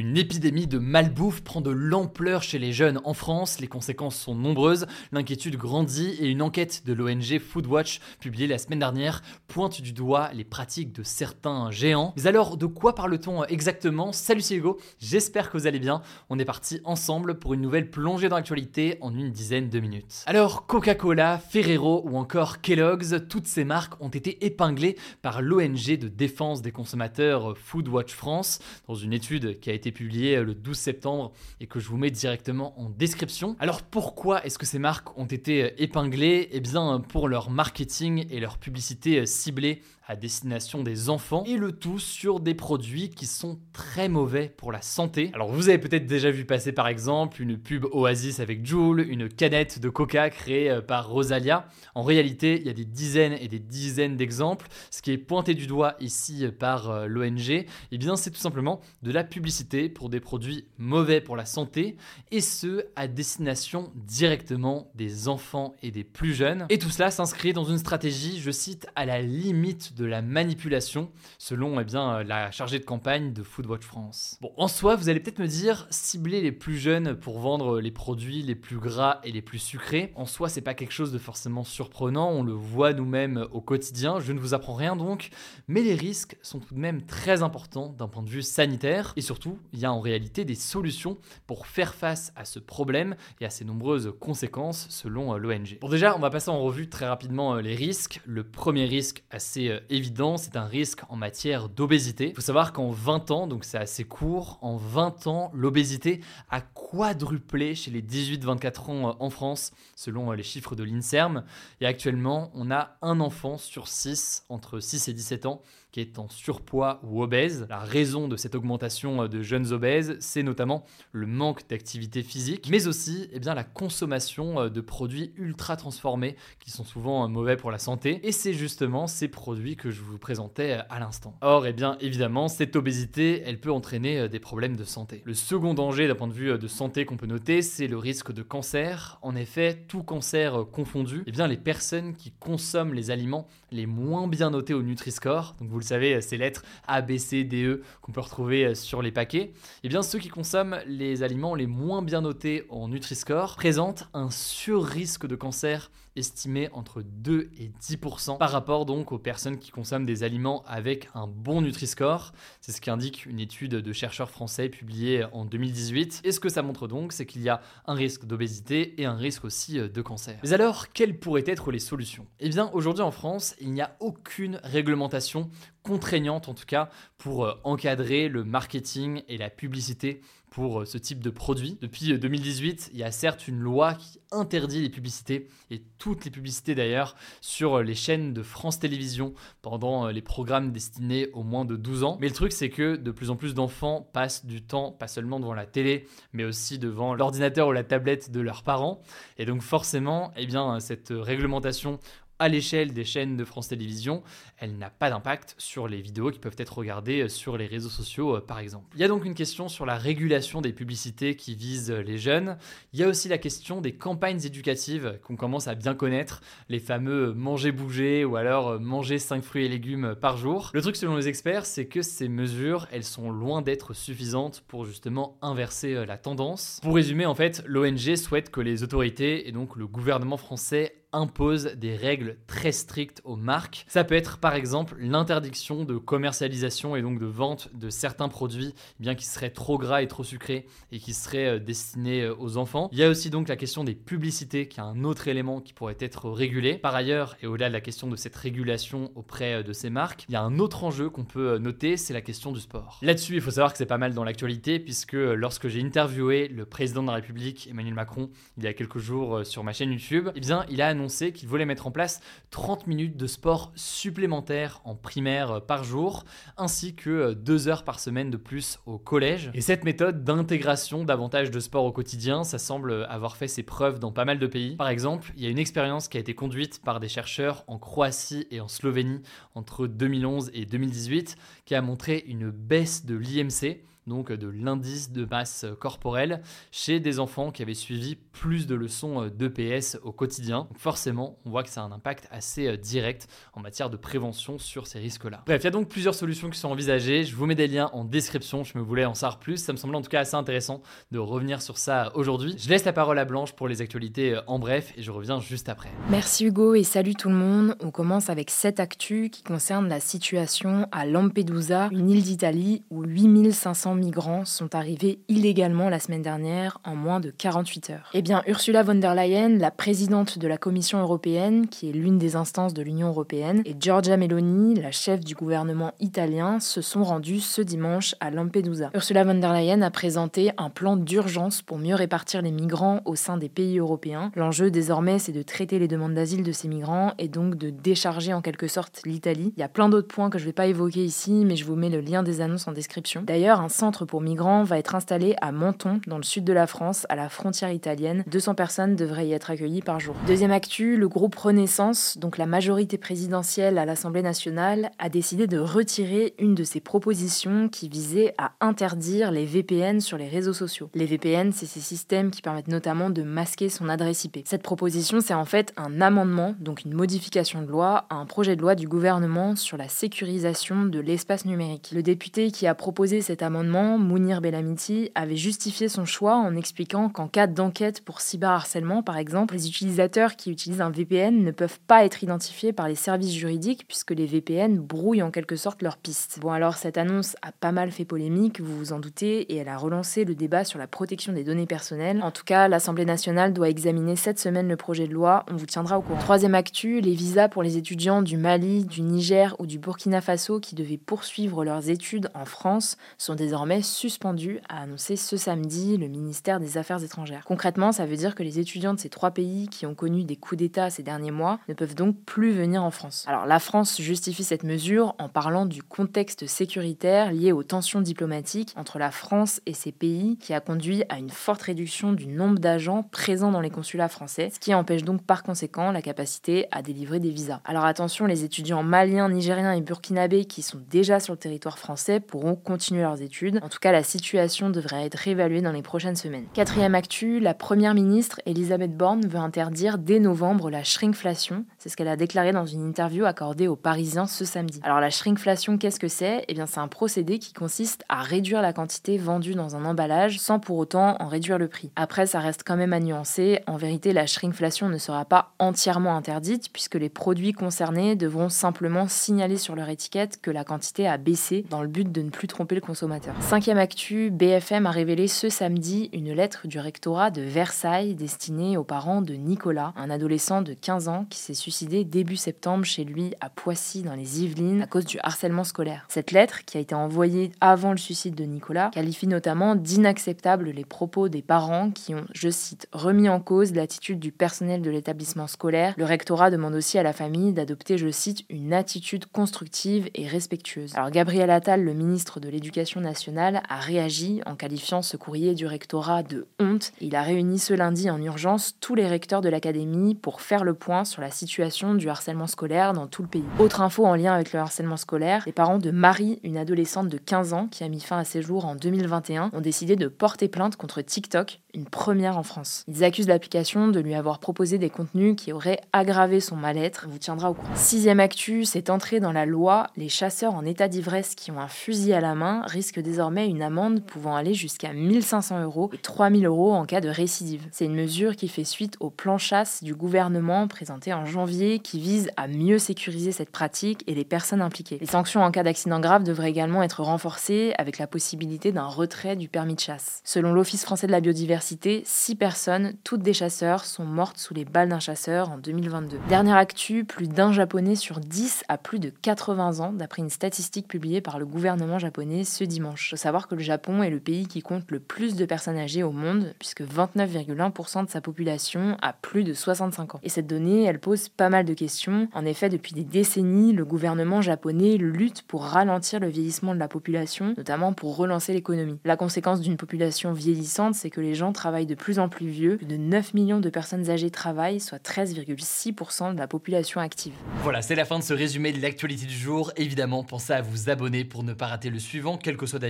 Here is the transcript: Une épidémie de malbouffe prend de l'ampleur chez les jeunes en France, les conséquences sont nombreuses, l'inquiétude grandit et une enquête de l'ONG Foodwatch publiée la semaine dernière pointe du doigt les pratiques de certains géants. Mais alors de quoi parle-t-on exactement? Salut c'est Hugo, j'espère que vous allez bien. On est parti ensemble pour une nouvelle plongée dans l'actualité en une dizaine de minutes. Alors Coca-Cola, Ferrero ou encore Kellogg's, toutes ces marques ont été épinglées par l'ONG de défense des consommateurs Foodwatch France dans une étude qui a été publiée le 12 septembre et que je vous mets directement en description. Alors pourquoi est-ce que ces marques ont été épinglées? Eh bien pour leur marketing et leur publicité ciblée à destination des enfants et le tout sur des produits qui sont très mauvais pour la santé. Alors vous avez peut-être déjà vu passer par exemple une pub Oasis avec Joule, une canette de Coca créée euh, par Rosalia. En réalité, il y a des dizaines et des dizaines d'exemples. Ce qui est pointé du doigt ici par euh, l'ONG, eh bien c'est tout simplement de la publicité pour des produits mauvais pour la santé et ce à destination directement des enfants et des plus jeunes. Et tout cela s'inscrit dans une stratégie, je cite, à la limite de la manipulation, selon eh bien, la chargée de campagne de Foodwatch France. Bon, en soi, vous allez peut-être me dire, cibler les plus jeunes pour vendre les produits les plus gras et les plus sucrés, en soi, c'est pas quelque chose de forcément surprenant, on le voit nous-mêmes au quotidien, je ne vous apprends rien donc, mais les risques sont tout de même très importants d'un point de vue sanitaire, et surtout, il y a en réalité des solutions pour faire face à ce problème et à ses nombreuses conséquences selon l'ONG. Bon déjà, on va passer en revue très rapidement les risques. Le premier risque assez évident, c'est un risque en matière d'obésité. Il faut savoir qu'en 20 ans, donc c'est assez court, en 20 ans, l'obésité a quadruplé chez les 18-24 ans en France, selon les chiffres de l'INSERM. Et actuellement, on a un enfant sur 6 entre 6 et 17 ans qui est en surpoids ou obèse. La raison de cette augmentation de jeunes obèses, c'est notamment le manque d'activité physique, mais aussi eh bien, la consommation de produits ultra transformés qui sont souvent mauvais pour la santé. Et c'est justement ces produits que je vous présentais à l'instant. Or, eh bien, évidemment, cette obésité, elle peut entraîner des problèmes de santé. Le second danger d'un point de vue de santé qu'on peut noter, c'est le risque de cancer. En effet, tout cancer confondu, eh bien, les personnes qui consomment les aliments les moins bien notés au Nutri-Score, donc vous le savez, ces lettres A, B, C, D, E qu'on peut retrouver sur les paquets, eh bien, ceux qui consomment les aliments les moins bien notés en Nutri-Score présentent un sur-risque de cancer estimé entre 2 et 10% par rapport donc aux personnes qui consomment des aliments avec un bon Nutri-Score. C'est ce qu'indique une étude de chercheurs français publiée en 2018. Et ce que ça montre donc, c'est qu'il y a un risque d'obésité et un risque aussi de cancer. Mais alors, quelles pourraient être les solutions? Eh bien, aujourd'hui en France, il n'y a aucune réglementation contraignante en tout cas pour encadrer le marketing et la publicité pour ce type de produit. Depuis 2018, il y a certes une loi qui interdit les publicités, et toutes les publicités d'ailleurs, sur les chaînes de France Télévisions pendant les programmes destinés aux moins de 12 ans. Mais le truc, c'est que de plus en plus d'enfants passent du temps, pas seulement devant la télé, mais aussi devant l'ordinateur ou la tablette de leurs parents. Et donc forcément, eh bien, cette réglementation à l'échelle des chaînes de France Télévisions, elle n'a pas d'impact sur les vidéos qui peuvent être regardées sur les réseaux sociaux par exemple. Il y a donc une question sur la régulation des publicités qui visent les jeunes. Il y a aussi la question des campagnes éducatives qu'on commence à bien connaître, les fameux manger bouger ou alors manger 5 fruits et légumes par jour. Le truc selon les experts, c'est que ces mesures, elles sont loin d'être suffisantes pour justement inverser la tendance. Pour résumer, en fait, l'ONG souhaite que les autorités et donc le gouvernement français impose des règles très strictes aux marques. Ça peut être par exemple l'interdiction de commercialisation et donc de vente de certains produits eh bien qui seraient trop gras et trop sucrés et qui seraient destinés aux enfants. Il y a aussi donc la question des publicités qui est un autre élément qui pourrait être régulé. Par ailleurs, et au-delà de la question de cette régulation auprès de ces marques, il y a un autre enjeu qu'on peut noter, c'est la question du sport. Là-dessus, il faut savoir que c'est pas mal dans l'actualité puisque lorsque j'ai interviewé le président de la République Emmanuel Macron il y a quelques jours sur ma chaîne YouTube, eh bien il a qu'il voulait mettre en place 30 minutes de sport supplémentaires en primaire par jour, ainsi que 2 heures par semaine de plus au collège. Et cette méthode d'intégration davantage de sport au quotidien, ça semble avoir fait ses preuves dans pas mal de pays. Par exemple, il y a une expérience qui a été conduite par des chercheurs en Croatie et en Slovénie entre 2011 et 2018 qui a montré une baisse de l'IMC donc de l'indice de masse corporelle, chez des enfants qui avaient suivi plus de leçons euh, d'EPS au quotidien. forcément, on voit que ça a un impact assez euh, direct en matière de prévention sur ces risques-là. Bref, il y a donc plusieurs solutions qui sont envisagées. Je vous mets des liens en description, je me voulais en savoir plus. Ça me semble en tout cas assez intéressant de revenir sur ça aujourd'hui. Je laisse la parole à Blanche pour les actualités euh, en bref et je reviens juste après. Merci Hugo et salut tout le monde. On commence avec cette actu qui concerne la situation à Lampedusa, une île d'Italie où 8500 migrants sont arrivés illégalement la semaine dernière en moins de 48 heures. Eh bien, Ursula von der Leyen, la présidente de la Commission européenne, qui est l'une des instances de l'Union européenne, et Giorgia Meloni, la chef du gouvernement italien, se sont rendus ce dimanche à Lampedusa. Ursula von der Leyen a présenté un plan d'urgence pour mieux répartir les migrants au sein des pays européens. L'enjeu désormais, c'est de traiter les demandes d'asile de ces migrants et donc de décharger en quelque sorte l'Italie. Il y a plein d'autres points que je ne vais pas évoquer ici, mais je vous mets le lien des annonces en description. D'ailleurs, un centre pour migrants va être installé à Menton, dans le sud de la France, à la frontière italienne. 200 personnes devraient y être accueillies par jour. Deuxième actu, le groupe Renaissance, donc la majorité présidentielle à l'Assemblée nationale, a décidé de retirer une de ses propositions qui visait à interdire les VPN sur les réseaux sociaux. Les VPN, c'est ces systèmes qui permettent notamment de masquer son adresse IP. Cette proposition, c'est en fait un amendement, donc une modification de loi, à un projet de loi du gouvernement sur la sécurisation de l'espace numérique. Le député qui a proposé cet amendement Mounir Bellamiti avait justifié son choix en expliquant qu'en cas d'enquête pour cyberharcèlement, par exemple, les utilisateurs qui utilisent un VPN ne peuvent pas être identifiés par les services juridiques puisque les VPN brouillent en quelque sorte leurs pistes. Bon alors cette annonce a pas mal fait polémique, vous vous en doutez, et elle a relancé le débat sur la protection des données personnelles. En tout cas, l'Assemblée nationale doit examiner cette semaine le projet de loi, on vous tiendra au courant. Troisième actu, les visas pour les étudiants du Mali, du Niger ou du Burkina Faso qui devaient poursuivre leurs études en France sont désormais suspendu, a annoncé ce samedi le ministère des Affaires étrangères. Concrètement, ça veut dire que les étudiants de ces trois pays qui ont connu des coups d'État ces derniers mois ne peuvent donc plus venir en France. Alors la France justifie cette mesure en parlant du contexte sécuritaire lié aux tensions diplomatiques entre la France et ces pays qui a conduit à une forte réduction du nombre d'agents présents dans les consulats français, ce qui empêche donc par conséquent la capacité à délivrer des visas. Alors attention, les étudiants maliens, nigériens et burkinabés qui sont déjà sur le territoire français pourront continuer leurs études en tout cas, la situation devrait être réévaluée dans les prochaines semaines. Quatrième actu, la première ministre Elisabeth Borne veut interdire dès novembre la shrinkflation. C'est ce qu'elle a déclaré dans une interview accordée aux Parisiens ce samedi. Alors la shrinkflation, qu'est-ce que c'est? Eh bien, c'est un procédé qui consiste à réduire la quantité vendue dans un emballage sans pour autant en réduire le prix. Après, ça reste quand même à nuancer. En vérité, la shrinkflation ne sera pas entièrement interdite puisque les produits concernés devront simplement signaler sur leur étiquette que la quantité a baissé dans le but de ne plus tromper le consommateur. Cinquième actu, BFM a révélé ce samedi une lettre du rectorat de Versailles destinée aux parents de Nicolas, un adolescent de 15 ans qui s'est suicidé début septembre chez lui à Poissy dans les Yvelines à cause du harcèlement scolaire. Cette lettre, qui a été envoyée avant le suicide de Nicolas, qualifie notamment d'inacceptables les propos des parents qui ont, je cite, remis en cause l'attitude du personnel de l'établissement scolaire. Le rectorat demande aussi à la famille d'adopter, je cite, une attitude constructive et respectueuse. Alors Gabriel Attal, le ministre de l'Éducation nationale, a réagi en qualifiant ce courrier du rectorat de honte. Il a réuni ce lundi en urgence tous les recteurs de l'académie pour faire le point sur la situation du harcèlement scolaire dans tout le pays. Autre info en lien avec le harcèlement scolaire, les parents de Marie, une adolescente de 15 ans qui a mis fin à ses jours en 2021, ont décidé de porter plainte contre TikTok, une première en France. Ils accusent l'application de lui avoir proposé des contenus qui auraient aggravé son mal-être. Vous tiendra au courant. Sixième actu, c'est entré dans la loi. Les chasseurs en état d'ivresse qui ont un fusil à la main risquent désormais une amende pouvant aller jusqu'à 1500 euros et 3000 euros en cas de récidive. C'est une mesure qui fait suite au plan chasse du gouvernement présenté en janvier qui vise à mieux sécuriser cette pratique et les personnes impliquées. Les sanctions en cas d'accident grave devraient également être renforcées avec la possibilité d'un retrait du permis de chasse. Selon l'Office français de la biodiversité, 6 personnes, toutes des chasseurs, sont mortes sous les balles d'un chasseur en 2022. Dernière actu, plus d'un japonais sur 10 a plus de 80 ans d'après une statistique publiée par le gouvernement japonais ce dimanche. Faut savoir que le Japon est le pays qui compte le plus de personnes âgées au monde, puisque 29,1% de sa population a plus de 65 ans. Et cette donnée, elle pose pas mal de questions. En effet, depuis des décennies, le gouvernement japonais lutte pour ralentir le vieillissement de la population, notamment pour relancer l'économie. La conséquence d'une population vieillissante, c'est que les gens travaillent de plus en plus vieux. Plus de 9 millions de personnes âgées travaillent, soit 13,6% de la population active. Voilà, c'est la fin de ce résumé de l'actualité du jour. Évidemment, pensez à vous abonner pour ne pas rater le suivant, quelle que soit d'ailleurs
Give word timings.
Une 0.00 0.16
épidémie 0.16 0.66
de 0.66 0.78
malbouffe 0.78 1.42
prend 1.42 1.60
de 1.60 1.70
l'ampleur 1.70 2.42
chez 2.42 2.58
les 2.58 2.72
jeunes 2.72 3.02
en 3.04 3.12
France, 3.12 3.60
les 3.60 3.66
conséquences 3.66 4.16
sont 4.16 4.34
nombreuses, 4.34 4.86
l'inquiétude 5.12 5.56
grandit 5.56 6.16
et 6.18 6.26
une 6.26 6.40
enquête 6.40 6.86
de 6.86 6.94
l'ONG 6.94 7.38
Foodwatch 7.38 8.00
publiée 8.18 8.46
la 8.46 8.56
semaine 8.56 8.78
dernière 8.78 9.20
pointe 9.46 9.82
du 9.82 9.92
doigt 9.92 10.30
les 10.32 10.44
pratiques 10.44 10.94
de 10.94 11.02
certains 11.02 11.70
géants. 11.70 12.14
Mais 12.16 12.26
alors 12.26 12.56
de 12.56 12.64
quoi 12.64 12.94
parle-t-on 12.94 13.44
exactement? 13.44 14.10
Salut 14.12 14.40
c'est 14.40 14.54
Hugo, 14.54 14.78
j'espère 15.00 15.50
que 15.50 15.58
vous 15.58 15.66
allez 15.66 15.78
bien. 15.78 16.00
On 16.30 16.38
est 16.38 16.46
parti 16.46 16.80
ensemble 16.84 17.38
pour 17.38 17.52
une 17.52 17.60
nouvelle 17.60 17.90
plongée 17.90 18.30
dans 18.30 18.36
l'actualité 18.36 18.96
en 19.02 19.14
une 19.14 19.30
dizaine 19.30 19.68
de 19.68 19.80
minutes. 19.80 20.22
Alors 20.24 20.66
Coca-Cola, 20.66 21.36
Ferrero 21.36 22.00
ou 22.06 22.16
encore 22.16 22.62
Kellogg's, 22.62 23.16
toutes 23.28 23.46
ces 23.46 23.64
marques 23.64 24.00
ont 24.02 24.08
été 24.08 24.46
épinglées 24.46 24.96
par 25.20 25.42
l'ONG 25.42 25.98
de 25.98 26.08
défense 26.08 26.62
des 26.62 26.72
consommateurs 26.72 27.54
Foodwatch 27.58 28.14
France 28.14 28.60
dans 28.88 28.94
une 28.94 29.12
étude 29.12 29.60
qui 29.60 29.68
a 29.68 29.74
été 29.74 29.89
publiée 29.92 30.42
le 30.42 30.54
12 30.54 30.76
septembre 30.76 31.32
et 31.60 31.66
que 31.66 31.80
je 31.80 31.88
vous 31.88 31.96
mets 31.96 32.10
directement 32.10 32.78
en 32.80 32.90
description. 32.90 33.56
Alors 33.58 33.82
pourquoi 33.82 34.44
est-ce 34.44 34.58
que 34.58 34.66
ces 34.66 34.78
marques 34.78 35.16
ont 35.18 35.26
été 35.26 35.82
épinglées? 35.82 36.48
Eh 36.52 36.60
bien 36.60 37.00
pour 37.00 37.28
leur 37.28 37.50
marketing 37.50 38.26
et 38.30 38.40
leur 38.40 38.58
publicité 38.58 39.24
ciblée 39.26 39.82
à 40.10 40.16
destination 40.16 40.82
des 40.82 41.08
enfants 41.08 41.44
et 41.46 41.56
le 41.56 41.70
tout 41.70 42.00
sur 42.00 42.40
des 42.40 42.54
produits 42.54 43.10
qui 43.10 43.26
sont 43.26 43.60
très 43.72 44.08
mauvais 44.08 44.52
pour 44.56 44.72
la 44.72 44.82
santé. 44.82 45.30
Alors 45.34 45.52
vous 45.52 45.68
avez 45.68 45.78
peut-être 45.78 46.06
déjà 46.06 46.32
vu 46.32 46.44
passer 46.44 46.72
par 46.72 46.88
exemple 46.88 47.40
une 47.40 47.56
pub 47.56 47.86
Oasis 47.92 48.40
avec 48.40 48.66
Joule, 48.66 49.06
une 49.08 49.28
canette 49.28 49.78
de 49.78 49.88
Coca 49.88 50.28
créée 50.30 50.68
euh, 50.68 50.80
par 50.80 51.08
Rosalia. 51.08 51.68
En 51.94 52.02
réalité, 52.02 52.58
il 52.60 52.66
y 52.66 52.70
a 52.70 52.72
des 52.72 52.84
dizaines 52.84 53.34
et 53.40 53.46
des 53.46 53.60
dizaines 53.60 54.16
d'exemples. 54.16 54.66
Ce 54.90 55.00
qui 55.00 55.12
est 55.12 55.18
pointé 55.18 55.54
du 55.54 55.68
doigt 55.68 55.94
ici 56.00 56.44
par 56.58 56.90
euh, 56.90 57.06
l'ONG, 57.06 57.48
eh 57.92 57.98
bien 57.98 58.16
c'est 58.16 58.32
tout 58.32 58.40
simplement 58.40 58.80
de 59.04 59.12
la 59.12 59.22
publicité 59.22 59.69
pour 59.88 60.08
des 60.08 60.20
produits 60.20 60.66
mauvais 60.78 61.20
pour 61.20 61.36
la 61.36 61.44
santé 61.44 61.96
et 62.30 62.40
ce 62.40 62.86
à 62.96 63.06
destination 63.06 63.92
directement 63.94 64.90
des 64.94 65.28
enfants 65.28 65.74
et 65.82 65.90
des 65.90 66.04
plus 66.04 66.34
jeunes. 66.34 66.66
Et 66.68 66.78
tout 66.78 66.90
cela 66.90 67.10
s'inscrit 67.10 67.52
dans 67.52 67.64
une 67.64 67.78
stratégie, 67.78 68.40
je 68.40 68.50
cite, 68.50 68.88
à 68.96 69.06
la 69.06 69.22
limite 69.22 69.94
de 69.94 70.04
la 70.04 70.22
manipulation, 70.22 71.10
selon 71.38 71.80
eh 71.80 71.84
bien, 71.84 72.22
la 72.24 72.50
chargée 72.50 72.78
de 72.78 72.84
campagne 72.84 73.32
de 73.32 73.42
Foodwatch 73.42 73.84
France. 73.84 74.38
Bon, 74.40 74.52
en 74.56 74.68
soi, 74.68 74.96
vous 74.96 75.08
allez 75.08 75.20
peut-être 75.20 75.38
me 75.38 75.46
dire, 75.46 75.86
cibler 75.90 76.40
les 76.40 76.52
plus 76.52 76.76
jeunes 76.76 77.14
pour 77.14 77.38
vendre 77.38 77.80
les 77.80 77.90
produits 77.90 78.42
les 78.42 78.54
plus 78.54 78.78
gras 78.78 79.20
et 79.24 79.32
les 79.32 79.42
plus 79.42 79.58
sucrés, 79.58 80.12
en 80.16 80.26
soi, 80.26 80.48
c'est 80.48 80.60
pas 80.60 80.74
quelque 80.74 80.92
chose 80.92 81.12
de 81.12 81.18
forcément 81.18 81.64
surprenant, 81.64 82.30
on 82.30 82.42
le 82.42 82.52
voit 82.52 82.92
nous-mêmes 82.92 83.46
au 83.52 83.60
quotidien, 83.60 84.18
je 84.20 84.32
ne 84.32 84.40
vous 84.40 84.54
apprends 84.54 84.74
rien 84.74 84.96
donc, 84.96 85.30
mais 85.68 85.82
les 85.82 85.94
risques 85.94 86.36
sont 86.42 86.58
tout 86.58 86.74
de 86.74 86.80
même 86.80 87.02
très 87.02 87.42
importants 87.42 87.94
d'un 87.96 88.08
point 88.08 88.22
de 88.22 88.30
vue 88.30 88.42
sanitaire, 88.42 89.12
et 89.16 89.20
surtout, 89.20 89.58
il 89.72 89.80
y 89.80 89.84
a 89.84 89.92
en 89.92 90.00
réalité 90.00 90.44
des 90.44 90.54
solutions 90.54 91.18
pour 91.46 91.66
faire 91.66 91.94
face 91.94 92.32
à 92.36 92.44
ce 92.44 92.58
problème 92.58 93.16
et 93.40 93.46
à 93.46 93.50
ses 93.50 93.64
nombreuses 93.64 94.12
conséquences 94.18 94.86
selon 94.90 95.36
l'ONG. 95.36 95.78
Bon 95.80 95.88
déjà, 95.88 96.16
on 96.16 96.20
va 96.20 96.30
passer 96.30 96.50
en 96.50 96.60
revue 96.60 96.88
très 96.88 97.06
rapidement 97.06 97.56
les 97.56 97.74
risques. 97.74 98.20
Le 98.24 98.44
premier 98.44 98.84
risque 98.84 99.24
assez 99.30 99.78
évident, 99.88 100.36
c'est 100.36 100.56
un 100.56 100.66
risque 100.66 101.00
en 101.08 101.16
matière 101.16 101.68
d'obésité. 101.68 102.28
Il 102.28 102.34
faut 102.34 102.40
savoir 102.40 102.72
qu'en 102.72 102.90
20 102.90 103.30
ans, 103.30 103.46
donc 103.46 103.64
c'est 103.64 103.78
assez 103.78 104.04
court, 104.04 104.58
en 104.62 104.76
20 104.76 105.26
ans, 105.26 105.50
l'obésité 105.54 106.20
a 106.50 106.60
quadruplé 106.60 107.74
chez 107.74 107.90
les 107.90 108.02
18-24 108.02 108.90
ans 108.90 109.16
en 109.18 109.30
France, 109.30 109.72
selon 109.96 110.30
les 110.32 110.42
chiffres 110.42 110.74
de 110.74 110.84
l'INSERM. 110.84 111.44
Et 111.80 111.86
actuellement, 111.86 112.50
on 112.54 112.70
a 112.70 112.96
un 113.02 113.20
enfant 113.20 113.58
sur 113.58 113.88
6 113.88 114.44
entre 114.48 114.80
6 114.80 115.08
et 115.08 115.12
17 115.12 115.46
ans 115.46 115.62
qui 115.92 116.00
est 116.00 116.18
en 116.18 116.28
surpoids 116.28 117.00
ou 117.02 117.22
obèse. 117.22 117.66
La 117.68 117.78
raison 117.78 118.28
de 118.28 118.36
cette 118.36 118.54
augmentation 118.54 119.26
de 119.26 119.42
jeunes 119.42 119.72
obèses, 119.72 120.16
c'est 120.20 120.42
notamment 120.42 120.84
le 121.12 121.26
manque 121.26 121.68
d'activité 121.68 122.22
physique, 122.22 122.68
mais 122.70 122.86
aussi 122.86 123.28
eh 123.32 123.40
bien, 123.40 123.54
la 123.54 123.64
consommation 123.64 124.68
de 124.68 124.80
produits 124.80 125.32
ultra 125.36 125.76
transformés 125.76 126.36
qui 126.58 126.70
sont 126.70 126.84
souvent 126.84 127.28
mauvais 127.28 127.56
pour 127.56 127.70
la 127.70 127.78
santé. 127.78 128.20
Et 128.22 128.32
c'est 128.32 128.54
justement 128.54 129.06
ces 129.06 129.28
produits 129.28 129.76
que 129.76 129.90
je 129.90 130.00
vous 130.00 130.18
présentais 130.18 130.78
à 130.88 131.00
l'instant. 131.00 131.36
Or, 131.40 131.66
eh 131.66 131.72
bien, 131.72 131.96
évidemment, 132.00 132.48
cette 132.48 132.76
obésité, 132.76 133.42
elle 133.44 133.60
peut 133.60 133.72
entraîner 133.72 134.28
des 134.28 134.40
problèmes 134.40 134.76
de 134.76 134.84
santé. 134.84 135.22
Le 135.24 135.34
second 135.34 135.74
danger 135.74 136.08
d'un 136.08 136.14
point 136.14 136.28
de 136.28 136.32
vue 136.32 136.58
de 136.58 136.68
santé 136.68 137.04
qu'on 137.04 137.16
peut 137.16 137.26
noter, 137.26 137.62
c'est 137.62 137.86
le 137.86 137.98
risque 137.98 138.32
de 138.32 138.42
cancer. 138.42 139.18
En 139.22 139.34
effet, 139.36 139.84
tout 139.88 140.02
cancer 140.02 140.64
confondu, 140.70 141.22
eh 141.26 141.32
bien, 141.32 141.46
les 141.46 141.56
personnes 141.56 142.14
qui 142.14 142.32
consomment 142.32 142.94
les 142.94 143.10
aliments 143.10 143.46
les 143.72 143.86
moins 143.86 144.26
bien 144.26 144.50
notés 144.50 144.74
au 144.74 144.82
Nutri-Score, 144.82 145.54
donc 145.60 145.68
vous 145.68 145.78
le 145.80 145.84
savez, 145.84 146.20
ces 146.20 146.36
lettres 146.36 146.62
A, 146.86 147.02
B, 147.02 147.16
C, 147.16 147.44
D, 147.44 147.64
E 147.64 147.82
qu'on 148.00 148.12
peut 148.12 148.20
retrouver 148.20 148.74
sur 148.74 149.02
les 149.02 149.10
paquets, 149.10 149.52
eh 149.82 149.88
bien, 149.88 150.02
ceux 150.02 150.18
qui 150.18 150.28
consomment 150.28 150.78
les 150.86 151.22
aliments 151.22 151.54
les 151.54 151.66
moins 151.66 152.02
bien 152.02 152.20
notés 152.20 152.64
en 152.68 152.88
Nutri-Score 152.88 153.56
présentent 153.56 154.08
un 154.14 154.30
sur-risque 154.30 155.26
de 155.26 155.36
cancer 155.36 155.90
estimé 156.16 156.68
entre 156.72 157.02
2 157.02 157.50
et 157.58 157.70
10% 157.80 158.38
par 158.38 158.50
rapport 158.50 158.84
donc 158.84 159.12
aux 159.12 159.18
personnes 159.18 159.58
qui 159.58 159.70
consomment 159.70 160.04
des 160.04 160.22
aliments 160.22 160.64
avec 160.66 161.08
un 161.14 161.26
bon 161.26 161.62
Nutri-Score. 161.62 162.32
C'est 162.60 162.72
ce 162.72 162.80
qu'indique 162.80 163.26
une 163.26 163.40
étude 163.40 163.76
de 163.76 163.92
chercheurs 163.92 164.30
français 164.30 164.68
publiée 164.68 165.24
en 165.32 165.44
2018. 165.44 166.22
Et 166.24 166.32
ce 166.32 166.40
que 166.40 166.48
ça 166.48 166.62
montre 166.62 166.88
donc, 166.88 167.12
c'est 167.12 167.26
qu'il 167.26 167.42
y 167.42 167.48
a 167.48 167.60
un 167.86 167.94
risque 167.94 168.24
d'obésité 168.24 169.00
et 169.00 169.06
un 169.06 169.14
risque 169.14 169.44
aussi 169.44 169.78
de 169.78 170.02
cancer. 170.02 170.38
Mais 170.42 170.52
alors, 170.52 170.88
quelles 170.88 171.18
pourraient 171.18 171.44
être 171.46 171.70
les 171.70 171.78
solutions? 171.78 172.26
Eh 172.40 172.48
bien, 172.48 172.70
aujourd'hui 172.72 173.02
en 173.02 173.12
France, 173.12 173.54
il 173.60 173.72
n'y 173.72 173.80
a 173.80 173.96
aucune 174.00 174.60
réglementation 174.64 175.50
contraignante 175.82 176.48
en 176.48 176.54
tout 176.54 176.66
cas 176.66 176.90
pour 177.18 177.58
encadrer 177.64 178.28
le 178.28 178.44
marketing 178.44 179.22
et 179.28 179.36
la 179.38 179.50
publicité 179.50 180.20
pour 180.50 180.86
ce 180.86 180.98
type 180.98 181.22
de 181.22 181.30
produit. 181.30 181.78
Depuis 181.80 182.18
2018, 182.18 182.90
il 182.92 182.98
y 182.98 183.04
a 183.04 183.12
certes 183.12 183.46
une 183.46 183.60
loi 183.60 183.94
qui 183.94 184.18
interdit 184.32 184.82
les 184.82 184.90
publicités, 184.90 185.48
et 185.70 185.80
toutes 185.98 186.24
les 186.24 186.30
publicités 186.30 186.74
d'ailleurs, 186.74 187.14
sur 187.40 187.82
les 187.82 187.94
chaînes 187.94 188.34
de 188.34 188.42
France 188.42 188.80
Télévisions 188.80 189.32
pendant 189.62 190.08
les 190.08 190.22
programmes 190.22 190.72
destinés 190.72 191.28
aux 191.32 191.44
moins 191.44 191.64
de 191.64 191.76
12 191.76 192.02
ans. 192.02 192.18
Mais 192.20 192.28
le 192.28 192.34
truc, 192.34 192.52
c'est 192.52 192.68
que 192.68 192.96
de 192.96 193.10
plus 193.12 193.30
en 193.30 193.36
plus 193.36 193.54
d'enfants 193.54 194.08
passent 194.12 194.44
du 194.44 194.62
temps, 194.62 194.90
pas 194.90 195.08
seulement 195.08 195.38
devant 195.38 195.54
la 195.54 195.66
télé, 195.66 196.08
mais 196.32 196.44
aussi 196.44 196.78
devant 196.78 197.14
l'ordinateur 197.14 197.68
ou 197.68 197.72
la 197.72 197.84
tablette 197.84 198.32
de 198.32 198.40
leurs 198.40 198.64
parents. 198.64 199.02
Et 199.38 199.44
donc 199.44 199.62
forcément, 199.62 200.32
eh 200.36 200.46
bien, 200.46 200.80
cette 200.80 201.12
réglementation 201.12 202.00
à 202.40 202.48
l'échelle 202.48 202.92
des 202.92 203.04
chaînes 203.04 203.36
de 203.36 203.44
France 203.44 203.68
Télévisions, 203.68 204.22
elle 204.56 204.76
n'a 204.78 204.90
pas 204.90 205.10
d'impact 205.10 205.54
sur 205.58 205.86
les 205.86 206.00
vidéos 206.00 206.30
qui 206.30 206.38
peuvent 206.38 206.56
être 206.58 206.76
regardées 206.76 207.28
sur 207.28 207.56
les 207.56 207.66
réseaux 207.66 207.90
sociaux 207.90 208.40
par 208.40 208.58
exemple. 208.58 208.86
Il 208.94 209.00
y 209.00 209.04
a 209.04 209.08
donc 209.08 209.24
une 209.24 209.34
question 209.34 209.68
sur 209.68 209.86
la 209.86 209.96
régulation 209.96 210.60
des 210.60 210.72
publicités 210.72 211.36
qui 211.36 211.54
visent 211.54 211.90
les 211.90 212.18
jeunes. 212.18 212.56
Il 212.92 212.98
y 212.98 213.04
a 213.04 213.08
aussi 213.08 213.28
la 213.28 213.38
question 213.38 213.80
des 213.80 213.92
campagnes 213.92 214.40
éducatives 214.44 215.18
qu'on 215.22 215.36
commence 215.36 215.68
à 215.68 215.74
bien 215.74 215.94
connaître, 215.94 216.40
les 216.68 216.80
fameux 216.80 217.34
manger 217.34 217.72
bouger 217.72 218.24
ou 218.24 218.36
alors 218.36 218.80
manger 218.80 219.18
5 219.18 219.44
fruits 219.44 219.66
et 219.66 219.68
légumes 219.68 220.14
par 220.20 220.38
jour. 220.38 220.70
Le 220.72 220.80
truc 220.80 220.96
selon 220.96 221.16
les 221.16 221.28
experts, 221.28 221.66
c'est 221.66 221.86
que 221.86 222.00
ces 222.00 222.28
mesures, 222.28 222.88
elles 222.90 223.04
sont 223.04 223.30
loin 223.30 223.60
d'être 223.60 223.92
suffisantes 223.92 224.64
pour 224.66 224.86
justement 224.86 225.36
inverser 225.42 226.06
la 226.06 226.16
tendance. 226.16 226.80
Pour 226.82 226.94
résumer, 226.94 227.26
en 227.26 227.34
fait, 227.34 227.62
l'ONG 227.66 228.16
souhaite 228.16 228.50
que 228.50 228.60
les 228.60 228.82
autorités 228.82 229.46
et 229.46 229.52
donc 229.52 229.76
le 229.76 229.86
gouvernement 229.86 230.38
français 230.38 230.99
impose 231.12 231.74
des 231.76 231.96
règles 231.96 232.38
très 232.46 232.72
strictes 232.72 233.20
aux 233.24 233.36
marques. 233.36 233.84
Ça 233.88 234.04
peut 234.04 234.14
être 234.14 234.38
par 234.38 234.54
exemple 234.54 234.96
l'interdiction 234.98 235.84
de 235.84 235.96
commercialisation 235.96 236.96
et 236.96 237.02
donc 237.02 237.18
de 237.18 237.26
vente 237.26 237.68
de 237.74 237.90
certains 237.90 238.28
produits 238.28 238.74
eh 239.00 239.02
bien 239.02 239.14
qui 239.14 239.26
seraient 239.26 239.50
trop 239.50 239.78
gras 239.78 240.02
et 240.02 240.08
trop 240.08 240.24
sucrés 240.24 240.66
et 240.92 240.98
qui 240.98 241.12
seraient 241.12 241.60
destinés 241.60 242.28
aux 242.28 242.56
enfants. 242.56 242.88
Il 242.92 242.98
y 242.98 243.04
a 243.04 243.08
aussi 243.08 243.30
donc 243.30 243.48
la 243.48 243.56
question 243.56 243.84
des 243.84 243.94
publicités 243.94 244.68
qui 244.68 244.80
est 244.80 244.82
un 244.82 245.04
autre 245.04 245.28
élément 245.28 245.60
qui 245.60 245.72
pourrait 245.72 245.96
être 246.00 246.30
régulé. 246.30 246.74
Par 246.74 246.94
ailleurs, 246.94 247.36
et 247.42 247.46
au-delà 247.46 247.68
de 247.68 247.74
la 247.74 247.80
question 247.80 248.08
de 248.08 248.16
cette 248.16 248.36
régulation 248.36 249.10
auprès 249.14 249.62
de 249.62 249.72
ces 249.72 249.90
marques, 249.90 250.24
il 250.28 250.32
y 250.32 250.36
a 250.36 250.42
un 250.42 250.58
autre 250.58 250.84
enjeu 250.84 251.10
qu'on 251.10 251.24
peut 251.24 251.58
noter, 251.58 251.96
c'est 251.96 252.14
la 252.14 252.20
question 252.20 252.52
du 252.52 252.60
sport. 252.60 252.98
Là-dessus, 253.02 253.34
il 253.34 253.40
faut 253.40 253.50
savoir 253.50 253.72
que 253.72 253.78
c'est 253.78 253.86
pas 253.86 253.98
mal 253.98 254.14
dans 254.14 254.24
l'actualité 254.24 254.78
puisque 254.78 255.12
lorsque 255.12 255.68
j'ai 255.68 255.82
interviewé 255.82 256.48
le 256.48 256.64
président 256.64 257.02
de 257.02 257.08
la 257.08 257.14
République 257.14 257.68
Emmanuel 257.68 257.94
Macron 257.94 258.30
il 258.56 258.64
y 258.64 258.66
a 258.66 258.72
quelques 258.74 258.98
jours 258.98 259.44
sur 259.44 259.64
ma 259.64 259.72
chaîne 259.72 259.90
YouTube, 259.90 260.28
eh 260.34 260.40
bien 260.40 260.64
il 260.70 260.82
a 260.82 260.88
qu'il 261.08 261.48
voulait 261.48 261.64
mettre 261.64 261.86
en 261.86 261.90
place 261.90 262.20
30 262.50 262.86
minutes 262.86 263.16
de 263.16 263.26
sport 263.26 263.72
supplémentaires 263.74 264.80
en 264.84 264.94
primaire 264.94 265.62
par 265.66 265.84
jour, 265.84 266.24
ainsi 266.56 266.94
que 266.94 267.32
2 267.32 267.68
heures 267.68 267.84
par 267.84 268.00
semaine 268.00 268.30
de 268.30 268.36
plus 268.36 268.78
au 268.86 268.98
collège. 268.98 269.50
Et 269.54 269.60
cette 269.60 269.84
méthode 269.84 270.24
d'intégration 270.24 271.04
davantage 271.04 271.50
de 271.50 271.60
sport 271.60 271.84
au 271.84 271.92
quotidien, 271.92 272.44
ça 272.44 272.58
semble 272.58 273.06
avoir 273.08 273.36
fait 273.36 273.48
ses 273.48 273.62
preuves 273.62 273.98
dans 273.98 274.12
pas 274.12 274.24
mal 274.24 274.38
de 274.38 274.46
pays. 274.46 274.76
Par 274.76 274.88
exemple, 274.88 275.32
il 275.36 275.42
y 275.42 275.46
a 275.46 275.50
une 275.50 275.58
expérience 275.58 276.08
qui 276.08 276.16
a 276.16 276.20
été 276.20 276.34
conduite 276.34 276.80
par 276.84 277.00
des 277.00 277.08
chercheurs 277.08 277.64
en 277.66 277.78
Croatie 277.78 278.46
et 278.50 278.60
en 278.60 278.68
Slovénie 278.68 279.22
entre 279.54 279.86
2011 279.86 280.50
et 280.54 280.66
2018 280.66 281.36
qui 281.64 281.74
a 281.74 281.82
montré 281.82 282.24
une 282.26 282.50
baisse 282.50 283.04
de 283.04 283.16
l'IMC 283.16 283.82
donc 284.06 284.32
de 284.32 284.48
l'indice 284.48 285.12
de 285.12 285.24
masse 285.24 285.66
corporelle, 285.78 286.42
chez 286.70 287.00
des 287.00 287.20
enfants 287.20 287.50
qui 287.50 287.62
avaient 287.62 287.74
suivi 287.74 288.16
plus 288.16 288.66
de 288.66 288.74
leçons 288.74 289.22
euh, 289.22 289.30
d'EPS 289.30 289.98
au 290.02 290.12
quotidien. 290.12 290.68
forcément, 290.76 291.38
on 291.44 291.50
voit 291.50 291.62
que 291.62 291.68
ça 291.68 291.82
a 291.82 291.84
un 291.84 291.92
impact 291.92 292.28
assez 292.30 292.66
euh, 292.66 292.76
direct 292.76 293.28
en 293.52 293.60
matière 293.60 293.90
de 293.90 293.96
prévention 293.96 294.58
sur 294.58 294.86
ces 294.86 294.98
risques-là. 294.98 295.42
Bref, 295.46 295.62
il 295.62 295.64
y 295.64 295.68
a 295.68 295.70
donc 295.70 295.88
plusieurs 295.88 296.14
solutions 296.14 296.50
qui 296.50 296.58
sont 296.58 296.68
envisagées. 296.68 297.24
Je 297.24 297.36
vous 297.36 297.46
mets 297.46 297.54
des 297.54 297.68
liens 297.68 297.90
en 297.92 298.04
description, 298.04 298.64
je 298.64 298.76
me 298.78 298.82
voulais 298.82 299.04
en 299.04 299.14
savoir 299.14 299.38
plus. 299.38 299.58
Ça 299.58 299.72
me 299.72 299.78
semble 299.78 299.94
en 299.94 300.02
tout 300.02 300.08
cas 300.08 300.20
assez 300.20 300.34
intéressant 300.34 300.82
de 301.10 301.18
revenir 301.18 301.62
sur 301.62 301.78
ça 301.78 302.12
aujourd'hui. 302.14 302.54
Je 302.58 302.68
laisse 302.68 302.84
la 302.84 302.92
parole 302.92 303.18
à 303.18 303.24
Blanche 303.24 303.52
pour 303.52 303.68
les 303.68 303.82
actualités 303.82 304.34
euh, 304.34 304.40
en 304.46 304.58
bref 304.58 304.92
et 304.96 305.02
je 305.02 305.10
reviens 305.10 305.40
juste 305.40 305.68
après. 305.68 305.90
Merci 306.08 306.46
Hugo 306.46 306.74
et 306.74 306.84
salut 306.84 307.14
tout 307.14 307.28
le 307.28 307.34
monde. 307.34 307.76
On 307.80 307.90
commence 307.90 308.30
avec 308.30 308.50
cette 308.50 308.80
actu 308.80 309.30
qui 309.30 309.42
concerne 309.42 309.88
la 309.88 310.00
situation 310.00 310.86
à 310.92 311.06
Lampedusa, 311.06 311.88
une 311.92 312.10
île 312.10 312.22
d'Italie 312.22 312.82
où 312.90 313.02
8500 313.02 313.89
migrants 313.94 314.44
sont 314.44 314.74
arrivés 314.74 315.20
illégalement 315.28 315.88
la 315.88 315.98
semaine 315.98 316.22
dernière 316.22 316.78
en 316.84 316.96
moins 316.96 317.20
de 317.20 317.30
48 317.30 317.90
heures. 317.90 318.10
Eh 318.14 318.22
bien, 318.22 318.42
Ursula 318.46 318.82
von 318.82 318.94
der 318.94 319.14
Leyen, 319.14 319.58
la 319.58 319.70
présidente 319.70 320.38
de 320.38 320.48
la 320.48 320.58
Commission 320.58 321.00
européenne, 321.00 321.68
qui 321.68 321.88
est 321.88 321.92
l'une 321.92 322.18
des 322.18 322.36
instances 322.36 322.74
de 322.74 322.82
l'Union 322.82 323.08
européenne, 323.08 323.62
et 323.64 323.76
Giorgia 323.78 324.16
Meloni, 324.16 324.74
la 324.74 324.90
chef 324.90 325.20
du 325.20 325.34
gouvernement 325.34 325.92
italien, 326.00 326.60
se 326.60 326.80
sont 326.80 327.04
rendus 327.04 327.40
ce 327.40 327.62
dimanche 327.62 328.14
à 328.20 328.30
Lampedusa. 328.30 328.90
Ursula 328.94 329.24
von 329.24 329.34
der 329.34 329.52
Leyen 329.52 329.82
a 329.82 329.90
présenté 329.90 330.50
un 330.58 330.70
plan 330.70 330.96
d'urgence 330.96 331.62
pour 331.62 331.78
mieux 331.78 331.94
répartir 331.94 332.42
les 332.42 332.52
migrants 332.52 333.00
au 333.04 333.16
sein 333.16 333.36
des 333.36 333.48
pays 333.48 333.78
européens. 333.78 334.30
L'enjeu 334.36 334.70
désormais, 334.70 335.18
c'est 335.18 335.32
de 335.32 335.42
traiter 335.42 335.78
les 335.78 335.88
demandes 335.88 336.14
d'asile 336.14 336.42
de 336.42 336.52
ces 336.52 336.68
migrants 336.68 337.12
et 337.18 337.28
donc 337.28 337.56
de 337.56 337.70
décharger 337.70 338.32
en 338.32 338.40
quelque 338.40 338.68
sorte 338.68 339.02
l'Italie. 339.04 339.52
Il 339.56 339.60
y 339.60 339.64
a 339.64 339.68
plein 339.68 339.88
d'autres 339.88 340.08
points 340.08 340.30
que 340.30 340.38
je 340.38 340.44
ne 340.44 340.48
vais 340.48 340.54
pas 340.54 340.66
évoquer 340.66 341.04
ici, 341.04 341.44
mais 341.44 341.56
je 341.56 341.64
vous 341.64 341.76
mets 341.76 341.90
le 341.90 342.00
lien 342.00 342.22
des 342.22 342.40
annonces 342.40 342.68
en 342.68 342.72
description. 342.72 343.22
D'ailleurs, 343.22 343.60
un 343.60 343.68
centre 343.80 344.04
pour 344.04 344.20
migrants 344.20 344.62
va 344.62 344.78
être 344.78 344.94
installé 344.94 345.34
à 345.40 345.52
Menton, 345.52 346.02
dans 346.06 346.18
le 346.18 346.22
sud 346.22 346.44
de 346.44 346.52
la 346.52 346.66
France, 346.66 347.06
à 347.08 347.16
la 347.16 347.30
frontière 347.30 347.72
italienne. 347.72 348.24
200 348.26 348.54
personnes 348.54 348.94
devraient 348.94 349.26
y 349.26 349.32
être 349.32 349.50
accueillies 349.50 349.80
par 349.80 349.98
jour. 349.98 350.14
Deuxième 350.26 350.50
actu, 350.50 350.98
le 350.98 351.08
groupe 351.08 351.34
Renaissance, 351.34 352.18
donc 352.18 352.36
la 352.36 352.44
majorité 352.44 352.98
présidentielle 352.98 353.78
à 353.78 353.86
l'Assemblée 353.86 354.20
nationale, 354.20 354.90
a 354.98 355.08
décidé 355.08 355.46
de 355.46 355.58
retirer 355.58 356.34
une 356.38 356.54
de 356.54 356.62
ses 356.62 356.80
propositions 356.80 357.70
qui 357.70 357.88
visait 357.88 358.34
à 358.36 358.52
interdire 358.60 359.30
les 359.30 359.46
VPN 359.46 360.00
sur 360.00 360.18
les 360.18 360.28
réseaux 360.28 360.52
sociaux. 360.52 360.90
Les 360.94 361.06
VPN, 361.06 361.50
c'est 361.50 361.64
ces 361.64 361.80
systèmes 361.80 362.30
qui 362.30 362.42
permettent 362.42 362.68
notamment 362.68 363.08
de 363.08 363.22
masquer 363.22 363.70
son 363.70 363.88
adresse 363.88 364.24
IP. 364.24 364.40
Cette 364.44 364.62
proposition, 364.62 365.22
c'est 365.22 365.32
en 365.32 365.46
fait 365.46 365.72
un 365.78 366.02
amendement, 366.02 366.54
donc 366.60 366.84
une 366.84 366.92
modification 366.92 367.62
de 367.62 367.68
loi, 367.68 368.04
à 368.10 368.16
un 368.16 368.26
projet 368.26 368.56
de 368.56 368.60
loi 368.60 368.74
du 368.74 368.86
gouvernement 368.86 369.56
sur 369.56 369.78
la 369.78 369.88
sécurisation 369.88 370.84
de 370.84 371.00
l'espace 371.00 371.46
numérique. 371.46 371.92
Le 371.94 372.02
député 372.02 372.50
qui 372.50 372.66
a 372.66 372.74
proposé 372.74 373.22
cet 373.22 373.42
amendement 373.42 373.69
Mounir 373.70 374.40
Bellamiti 374.40 375.10
avait 375.14 375.36
justifié 375.36 375.88
son 375.88 376.04
choix 376.04 376.34
en 376.34 376.56
expliquant 376.56 377.08
qu'en 377.08 377.28
cas 377.28 377.46
d'enquête 377.46 378.04
pour 378.04 378.20
cyberharcèlement, 378.20 379.02
par 379.02 379.16
exemple, 379.16 379.54
les 379.54 379.68
utilisateurs 379.68 380.36
qui 380.36 380.50
utilisent 380.50 380.80
un 380.80 380.90
VPN 380.90 381.44
ne 381.44 381.50
peuvent 381.50 381.78
pas 381.86 382.04
être 382.04 382.22
identifiés 382.22 382.72
par 382.72 382.88
les 382.88 382.94
services 382.94 383.32
juridiques 383.32 383.86
puisque 383.86 384.10
les 384.10 384.26
VPN 384.26 384.78
brouillent 384.78 385.22
en 385.22 385.30
quelque 385.30 385.56
sorte 385.56 385.82
leurs 385.82 385.96
pistes. 385.96 386.38
Bon 386.40 386.50
alors 386.50 386.76
cette 386.76 386.98
annonce 386.98 387.36
a 387.42 387.52
pas 387.52 387.72
mal 387.72 387.92
fait 387.92 388.04
polémique, 388.04 388.60
vous 388.60 388.76
vous 388.76 388.92
en 388.92 388.98
doutez, 388.98 389.52
et 389.52 389.56
elle 389.56 389.68
a 389.68 389.78
relancé 389.78 390.24
le 390.24 390.34
débat 390.34 390.64
sur 390.64 390.78
la 390.78 390.86
protection 390.86 391.32
des 391.32 391.44
données 391.44 391.66
personnelles. 391.66 392.20
En 392.22 392.30
tout 392.30 392.44
cas, 392.44 392.66
l'Assemblée 392.68 393.04
nationale 393.04 393.52
doit 393.52 393.68
examiner 393.68 394.16
cette 394.16 394.38
semaine 394.38 394.68
le 394.68 394.76
projet 394.76 395.06
de 395.06 395.14
loi, 395.14 395.44
on 395.50 395.56
vous 395.56 395.66
tiendra 395.66 395.98
au 395.98 396.02
courant. 396.02 396.18
Troisième 396.18 396.54
actu, 396.54 397.00
les 397.00 397.14
visas 397.14 397.48
pour 397.48 397.62
les 397.62 397.76
étudiants 397.76 398.22
du 398.22 398.36
Mali, 398.36 398.84
du 398.84 399.02
Niger 399.02 399.54
ou 399.58 399.66
du 399.66 399.78
Burkina 399.78 400.20
Faso 400.20 400.58
qui 400.58 400.74
devaient 400.74 400.98
poursuivre 400.98 401.64
leurs 401.64 401.88
études 401.88 402.30
en 402.34 402.44
France 402.44 402.96
sont 403.18 403.34
désormais 403.34 403.59
suspendu, 403.82 404.60
a 404.68 404.82
annoncé 404.82 405.16
ce 405.16 405.36
samedi 405.36 405.96
le 405.96 406.08
ministère 406.08 406.60
des 406.60 406.78
Affaires 406.78 407.02
étrangères. 407.02 407.44
Concrètement, 407.44 407.92
ça 407.92 408.06
veut 408.06 408.16
dire 408.16 408.34
que 408.34 408.42
les 408.42 408.58
étudiants 408.58 408.94
de 408.94 409.00
ces 409.00 409.08
trois 409.08 409.30
pays 409.30 409.68
qui 409.68 409.86
ont 409.86 409.94
connu 409.94 410.24
des 410.24 410.36
coups 410.36 410.58
d'État 410.58 410.90
ces 410.90 411.02
derniers 411.02 411.30
mois 411.30 411.58
ne 411.68 411.74
peuvent 411.74 411.94
donc 411.94 412.16
plus 412.24 412.52
venir 412.52 412.82
en 412.82 412.90
France. 412.90 413.24
Alors 413.26 413.46
la 413.46 413.58
France 413.58 414.00
justifie 414.00 414.44
cette 414.44 414.62
mesure 414.62 415.14
en 415.18 415.28
parlant 415.28 415.66
du 415.66 415.82
contexte 415.82 416.46
sécuritaire 416.46 417.32
lié 417.32 417.52
aux 417.52 417.62
tensions 417.62 418.00
diplomatiques 418.00 418.72
entre 418.76 418.98
la 418.98 419.10
France 419.10 419.60
et 419.66 419.74
ces 419.74 419.92
pays 419.92 420.36
qui 420.38 420.54
a 420.54 420.60
conduit 420.60 421.04
à 421.08 421.18
une 421.18 421.30
forte 421.30 421.62
réduction 421.62 422.12
du 422.12 422.26
nombre 422.26 422.58
d'agents 422.58 423.02
présents 423.02 423.50
dans 423.50 423.60
les 423.60 423.70
consulats 423.70 424.08
français, 424.08 424.50
ce 424.52 424.60
qui 424.60 424.74
empêche 424.74 425.04
donc 425.04 425.22
par 425.22 425.42
conséquent 425.42 425.92
la 425.92 426.02
capacité 426.02 426.66
à 426.70 426.82
délivrer 426.82 427.20
des 427.20 427.30
visas. 427.30 427.60
Alors 427.64 427.84
attention, 427.84 428.26
les 428.26 428.44
étudiants 428.44 428.82
maliens, 428.82 429.28
nigériens 429.28 429.72
et 429.72 429.80
burkinabés 429.80 430.44
qui 430.46 430.62
sont 430.62 430.80
déjà 430.90 431.20
sur 431.20 431.34
le 431.34 431.38
territoire 431.38 431.78
français 431.78 432.20
pourront 432.20 432.56
continuer 432.56 433.02
leurs 433.02 433.22
études 433.22 433.49
en 433.62 433.68
tout 433.68 433.78
cas, 433.80 433.92
la 433.92 434.02
situation 434.02 434.70
devrait 434.70 435.06
être 435.06 435.16
réévaluée 435.16 435.62
dans 435.62 435.72
les 435.72 435.82
prochaines 435.82 436.16
semaines. 436.16 436.46
Quatrième 436.54 436.94
actu, 436.94 437.40
la 437.40 437.54
première 437.54 437.94
ministre 437.94 438.40
Elisabeth 438.46 438.96
Borne 438.96 439.26
veut 439.26 439.38
interdire 439.38 439.98
dès 439.98 440.18
novembre 440.20 440.70
la 440.70 440.84
shrinkflation. 440.84 441.64
C'est 441.78 441.88
ce 441.88 441.96
qu'elle 441.96 442.08
a 442.08 442.16
déclaré 442.16 442.52
dans 442.52 442.66
une 442.66 442.86
interview 442.86 443.24
accordée 443.24 443.68
aux 443.68 443.76
Parisiens 443.76 444.26
ce 444.26 444.44
samedi. 444.44 444.80
Alors 444.82 445.00
la 445.00 445.10
shrinkflation, 445.10 445.78
qu'est-ce 445.78 446.00
que 446.00 446.08
c'est? 446.08 446.44
Eh 446.48 446.54
bien, 446.54 446.66
c'est 446.66 446.80
un 446.80 446.88
procédé 446.88 447.38
qui 447.38 447.52
consiste 447.52 448.04
à 448.08 448.22
réduire 448.22 448.62
la 448.62 448.72
quantité 448.72 449.18
vendue 449.18 449.54
dans 449.54 449.76
un 449.76 449.84
emballage 449.84 450.38
sans 450.38 450.58
pour 450.58 450.76
autant 450.78 451.16
en 451.20 451.28
réduire 451.28 451.58
le 451.58 451.68
prix. 451.68 451.90
Après, 451.96 452.26
ça 452.26 452.40
reste 452.40 452.62
quand 452.64 452.76
même 452.76 452.92
à 452.92 453.00
nuancer. 453.00 453.60
En 453.66 453.76
vérité, 453.76 454.12
la 454.12 454.26
shrinkflation 454.26 454.88
ne 454.88 454.98
sera 454.98 455.24
pas 455.24 455.52
entièrement 455.58 456.16
interdite 456.16 456.72
puisque 456.72 456.96
les 456.96 457.08
produits 457.08 457.52
concernés 457.52 458.16
devront 458.16 458.48
simplement 458.48 459.08
signaler 459.08 459.56
sur 459.56 459.74
leur 459.74 459.88
étiquette 459.88 460.40
que 460.40 460.50
la 460.50 460.64
quantité 460.64 461.08
a 461.08 461.16
baissé 461.16 461.64
dans 461.70 461.82
le 461.82 461.88
but 461.88 462.10
de 462.10 462.22
ne 462.22 462.30
plus 462.30 462.48
tromper 462.48 462.74
le 462.74 462.80
consommateur. 462.80 463.34
Cinquième 463.40 463.78
actu, 463.78 464.30
BFM 464.30 464.86
a 464.86 464.92
révélé 464.92 465.26
ce 465.26 465.48
samedi 465.48 466.08
une 466.12 466.32
lettre 466.32 466.68
du 466.68 466.78
rectorat 466.78 467.32
de 467.32 467.42
Versailles 467.42 468.14
destinée 468.14 468.76
aux 468.76 468.84
parents 468.84 469.22
de 469.22 469.34
Nicolas, 469.34 469.92
un 469.96 470.08
adolescent 470.08 470.62
de 470.62 470.72
15 470.72 471.08
ans 471.08 471.26
qui 471.28 471.38
s'est 471.40 471.54
suicidé 471.54 472.04
début 472.04 472.36
septembre 472.36 472.84
chez 472.84 473.02
lui 473.02 473.34
à 473.40 473.50
Poissy 473.50 474.02
dans 474.02 474.14
les 474.14 474.44
Yvelines 474.44 474.82
à 474.82 474.86
cause 474.86 475.04
du 475.04 475.18
harcèlement 475.24 475.64
scolaire. 475.64 476.04
Cette 476.08 476.30
lettre, 476.30 476.64
qui 476.64 476.78
a 476.78 476.80
été 476.80 476.94
envoyée 476.94 477.50
avant 477.60 477.90
le 477.90 477.96
suicide 477.96 478.36
de 478.36 478.44
Nicolas, 478.44 478.90
qualifie 478.92 479.26
notamment 479.26 479.74
d'inacceptables 479.74 480.70
les 480.70 480.84
propos 480.84 481.28
des 481.28 481.42
parents 481.42 481.90
qui 481.90 482.14
ont, 482.14 482.26
je 482.32 482.50
cite, 482.50 482.86
remis 482.92 483.28
en 483.28 483.40
cause 483.40 483.74
l'attitude 483.74 484.20
du 484.20 484.30
personnel 484.30 484.80
de 484.80 484.90
l'établissement 484.90 485.48
scolaire. 485.48 485.94
Le 485.96 486.04
rectorat 486.04 486.52
demande 486.52 486.74
aussi 486.74 486.98
à 486.98 487.02
la 487.02 487.12
famille 487.12 487.52
d'adopter, 487.52 487.98
je 487.98 488.10
cite, 488.10 488.44
une 488.48 488.72
attitude 488.72 489.26
constructive 489.26 490.08
et 490.14 490.28
respectueuse. 490.28 490.94
Alors 490.94 491.10
Gabriel 491.10 491.50
Attal, 491.50 491.82
le 491.82 491.94
ministre 491.94 492.38
de 492.38 492.48
l'Éducation 492.48 493.00
nationale, 493.00 493.29
a 493.38 493.76
réagi 493.76 494.40
en 494.46 494.54
qualifiant 494.54 495.02
ce 495.02 495.16
courrier 495.16 495.54
du 495.54 495.66
rectorat 495.66 496.22
de 496.22 496.46
honte. 496.58 496.92
Il 497.00 497.16
a 497.16 497.22
réuni 497.22 497.58
ce 497.58 497.74
lundi 497.74 498.10
en 498.10 498.20
urgence 498.20 498.76
tous 498.80 498.94
les 498.94 499.06
recteurs 499.06 499.40
de 499.40 499.48
l'académie 499.48 500.14
pour 500.14 500.40
faire 500.40 500.64
le 500.64 500.74
point 500.74 501.04
sur 501.04 501.22
la 501.22 501.30
situation 501.30 501.94
du 501.94 502.08
harcèlement 502.08 502.46
scolaire 502.46 502.92
dans 502.92 503.06
tout 503.06 503.22
le 503.22 503.28
pays. 503.28 503.44
Autre 503.58 503.80
info 503.80 504.04
en 504.04 504.14
lien 504.14 504.32
avec 504.32 504.52
le 504.52 504.60
harcèlement 504.60 504.96
scolaire, 504.96 505.44
les 505.46 505.52
parents 505.52 505.78
de 505.78 505.90
Marie, 505.90 506.40
une 506.42 506.56
adolescente 506.56 507.08
de 507.08 507.18
15 507.18 507.52
ans 507.52 507.68
qui 507.70 507.84
a 507.84 507.88
mis 507.88 508.00
fin 508.00 508.18
à 508.18 508.24
ses 508.24 508.42
jours 508.42 508.64
en 508.64 508.74
2021, 508.74 509.50
ont 509.52 509.60
décidé 509.60 509.96
de 509.96 510.08
porter 510.08 510.48
plainte 510.48 510.76
contre 510.76 511.02
TikTok, 511.02 511.60
une 511.74 511.86
première 511.86 512.36
en 512.36 512.42
France. 512.42 512.84
Ils 512.88 513.04
accusent 513.04 513.28
l'application 513.28 513.88
de 513.88 514.00
lui 514.00 514.14
avoir 514.14 514.38
proposé 514.38 514.78
des 514.78 514.90
contenus 514.90 515.36
qui 515.36 515.52
auraient 515.52 515.80
aggravé 515.92 516.40
son 516.40 516.56
mal-être. 516.56 517.06
Vous 517.08 517.18
tiendra 517.18 517.50
au 517.50 517.54
courant. 517.54 517.74
Sixième 517.76 518.20
actu, 518.20 518.64
c'est 518.64 518.90
entré 518.90 519.20
dans 519.20 519.32
la 519.32 519.46
loi. 519.46 519.86
Les 519.96 520.08
chasseurs 520.08 520.54
en 520.54 520.64
état 520.64 520.88
d'ivresse 520.88 521.34
qui 521.34 521.50
ont 521.50 521.60
un 521.60 521.68
fusil 521.68 522.12
à 522.12 522.20
la 522.20 522.34
main 522.34 522.62
risquent 522.66 523.00
désormais 523.00 523.19
une 523.28 523.62
amende 523.62 524.02
pouvant 524.02 524.34
aller 524.34 524.54
jusqu'à 524.54 524.92
1500 524.92 525.62
euros 525.62 525.90
et 525.92 525.98
3000 525.98 526.46
euros 526.46 526.72
en 526.72 526.86
cas 526.86 527.00
de 527.00 527.08
récidive. 527.08 527.66
C'est 527.70 527.84
une 527.84 527.94
mesure 527.94 528.34
qui 528.34 528.48
fait 528.48 528.64
suite 528.64 528.96
au 529.00 529.10
plan 529.10 529.38
chasse 529.38 529.82
du 529.82 529.94
gouvernement 529.94 530.66
présenté 530.68 531.12
en 531.12 531.26
janvier 531.26 531.78
qui 531.80 532.00
vise 532.00 532.30
à 532.36 532.48
mieux 532.48 532.78
sécuriser 532.78 533.32
cette 533.32 533.50
pratique 533.50 534.02
et 534.06 534.14
les 534.14 534.24
personnes 534.24 534.62
impliquées. 534.62 534.98
Les 535.00 535.06
sanctions 535.06 535.42
en 535.42 535.50
cas 535.50 535.62
d'accident 535.62 536.00
grave 536.00 536.24
devraient 536.24 536.50
également 536.50 536.82
être 536.82 537.02
renforcées 537.02 537.74
avec 537.78 537.98
la 537.98 538.06
possibilité 538.06 538.72
d'un 538.72 538.86
retrait 538.86 539.36
du 539.36 539.48
permis 539.48 539.74
de 539.74 539.80
chasse. 539.80 540.22
Selon 540.24 540.52
l'Office 540.52 540.84
français 540.84 541.06
de 541.06 541.12
la 541.12 541.20
biodiversité, 541.20 542.02
6 542.04 542.36
personnes, 542.36 542.94
toutes 543.04 543.22
des 543.22 543.34
chasseurs, 543.34 543.84
sont 543.84 544.04
mortes 544.04 544.38
sous 544.38 544.54
les 544.54 544.64
balles 544.64 544.88
d'un 544.88 545.00
chasseur 545.00 545.50
en 545.50 545.58
2022. 545.58 546.18
Dernière 546.28 546.56
actu, 546.56 547.04
plus 547.04 547.28
d'un 547.28 547.52
japonais 547.52 547.96
sur 547.96 548.20
10 548.20 548.64
a 548.68 548.78
plus 548.78 548.98
de 548.98 549.10
80 549.10 549.80
ans 549.80 549.92
d'après 549.92 550.22
une 550.22 550.30
statistique 550.30 550.88
publiée 550.88 551.20
par 551.20 551.38
le 551.38 551.46
gouvernement 551.46 551.98
japonais 551.98 552.44
ce 552.44 552.64
dimanche. 552.64 553.09
Faut 553.10 553.16
savoir 553.16 553.48
que 553.48 553.54
le 553.54 553.62
Japon 553.62 554.02
est 554.02 554.10
le 554.10 554.20
pays 554.20 554.46
qui 554.46 554.62
compte 554.62 554.90
le 554.90 555.00
plus 555.00 555.34
de 555.34 555.44
personnes 555.44 555.76
âgées 555.76 556.02
au 556.02 556.12
monde, 556.12 556.54
puisque 556.58 556.82
29,1% 556.82 558.06
de 558.06 558.10
sa 558.10 558.20
population 558.20 558.96
a 559.02 559.12
plus 559.12 559.44
de 559.44 559.52
65 559.52 560.14
ans. 560.14 560.20
Et 560.22 560.28
cette 560.28 560.46
donnée, 560.46 560.84
elle 560.84 561.00
pose 561.00 561.28
pas 561.28 561.48
mal 561.48 561.64
de 561.64 561.74
questions. 561.74 562.28
En 562.32 562.44
effet, 562.44 562.68
depuis 562.68 562.92
des 562.92 563.04
décennies, 563.04 563.72
le 563.72 563.84
gouvernement 563.84 564.42
japonais 564.42 564.96
lutte 564.96 565.42
pour 565.42 565.64
ralentir 565.64 566.20
le 566.20 566.28
vieillissement 566.28 566.74
de 566.74 566.78
la 566.78 566.88
population, 566.88 567.54
notamment 567.56 567.92
pour 567.92 568.16
relancer 568.16 568.52
l'économie. 568.52 568.98
La 569.04 569.16
conséquence 569.16 569.60
d'une 569.60 569.76
population 569.76 570.32
vieillissante, 570.32 570.94
c'est 570.94 571.10
que 571.10 571.20
les 571.20 571.34
gens 571.34 571.52
travaillent 571.52 571.86
de 571.86 571.94
plus 571.94 572.18
en 572.18 572.28
plus 572.28 572.46
vieux. 572.46 572.76
Plus 572.76 572.86
de 572.86 572.96
9 572.96 573.34
millions 573.34 573.60
de 573.60 573.70
personnes 573.70 574.08
âgées 574.10 574.30
travaillent, 574.30 574.80
soit 574.80 575.02
13,6% 575.02 576.34
de 576.34 576.38
la 576.38 576.46
population 576.46 577.00
active. 577.00 577.32
Voilà, 577.62 577.82
c'est 577.82 577.94
la 577.94 578.04
fin 578.04 578.18
de 578.18 578.24
ce 578.24 578.34
résumé 578.34 578.72
de 578.72 578.80
l'actualité 578.80 579.26
du 579.26 579.34
jour. 579.34 579.72
Évidemment, 579.76 580.22
pensez 580.22 580.52
à 580.52 580.62
vous 580.62 580.90
abonner 580.90 581.24
pour 581.24 581.42
ne 581.42 581.54
pas 581.54 581.66
rater 581.66 581.90
le 581.90 581.98
suivant, 581.98 582.36
quelle 582.36 582.56
que 582.56 582.66
soit 582.66 582.78
d'ailleurs 582.78 582.89